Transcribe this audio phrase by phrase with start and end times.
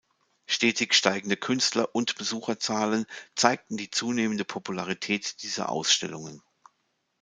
[0.47, 3.05] Stetig steigende Künstler- und Besucherzahlen
[3.35, 6.41] zeigten die zunehmende Popularität dieser Ausstellungen.